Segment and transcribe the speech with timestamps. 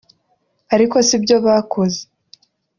[0.73, 2.01] ariko si byo bakoze